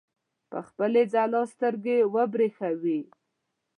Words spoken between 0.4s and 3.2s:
په خپلې ځلا سترګې وبرېښوي.